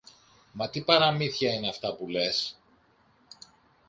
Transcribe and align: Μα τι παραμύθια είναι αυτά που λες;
Μα 0.51 0.69
τι 0.69 0.81
παραμύθια 0.81 1.53
είναι 1.53 1.67
αυτά 1.67 1.95
που 1.95 2.07
λες; 2.09 2.57